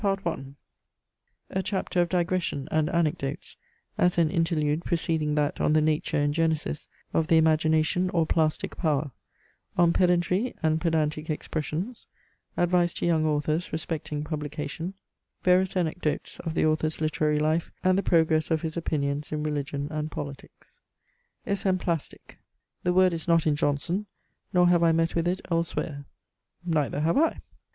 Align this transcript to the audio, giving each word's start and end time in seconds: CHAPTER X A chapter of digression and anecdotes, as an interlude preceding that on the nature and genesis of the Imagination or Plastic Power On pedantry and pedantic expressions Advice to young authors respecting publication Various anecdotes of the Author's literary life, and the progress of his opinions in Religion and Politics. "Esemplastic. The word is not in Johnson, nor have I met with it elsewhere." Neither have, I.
CHAPTER 0.01 0.29
X 0.31 0.43
A 1.51 1.61
chapter 1.61 2.01
of 2.01 2.09
digression 2.09 2.67
and 2.71 2.89
anecdotes, 2.89 3.55
as 3.99 4.17
an 4.17 4.31
interlude 4.31 4.83
preceding 4.83 5.35
that 5.35 5.61
on 5.61 5.73
the 5.73 5.79
nature 5.79 6.19
and 6.19 6.33
genesis 6.33 6.89
of 7.13 7.27
the 7.27 7.37
Imagination 7.37 8.09
or 8.09 8.25
Plastic 8.25 8.75
Power 8.77 9.11
On 9.77 9.93
pedantry 9.93 10.55
and 10.63 10.81
pedantic 10.81 11.29
expressions 11.29 12.07
Advice 12.57 12.95
to 12.95 13.05
young 13.05 13.27
authors 13.27 13.71
respecting 13.71 14.23
publication 14.23 14.95
Various 15.43 15.77
anecdotes 15.77 16.39
of 16.39 16.55
the 16.55 16.65
Author's 16.65 16.99
literary 16.99 17.37
life, 17.37 17.71
and 17.83 17.95
the 17.95 18.01
progress 18.01 18.49
of 18.49 18.63
his 18.63 18.75
opinions 18.75 19.31
in 19.31 19.43
Religion 19.43 19.87
and 19.91 20.09
Politics. 20.09 20.81
"Esemplastic. 21.45 22.37
The 22.81 22.93
word 22.93 23.13
is 23.13 23.27
not 23.27 23.45
in 23.45 23.55
Johnson, 23.55 24.07
nor 24.51 24.67
have 24.67 24.81
I 24.81 24.93
met 24.93 25.13
with 25.13 25.27
it 25.27 25.41
elsewhere." 25.51 26.05
Neither 26.65 27.01
have, 27.01 27.19
I. 27.19 27.41